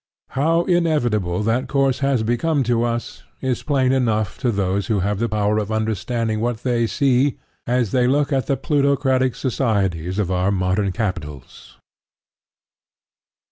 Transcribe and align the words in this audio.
How 0.29 0.63
inevitable 0.63 1.43
that 1.43 1.67
course 1.67 1.99
has 1.99 2.23
become 2.23 2.63
to 2.63 2.81
us 2.81 3.21
is 3.39 3.61
plain 3.61 3.91
enough 3.91 4.39
to 4.39 4.51
those 4.51 4.87
who 4.87 5.01
have 5.01 5.19
the 5.19 5.29
power 5.29 5.59
of 5.59 5.71
understanding 5.71 6.39
what 6.39 6.63
they 6.63 6.87
see 6.87 7.37
as 7.67 7.91
they 7.91 8.07
look 8.07 8.33
at 8.33 8.47
the 8.47 8.57
plutocratic 8.57 9.35
societies 9.35 10.17
of 10.17 10.31
our 10.31 10.49
modern 10.51 10.91
capitals. 10.91 11.77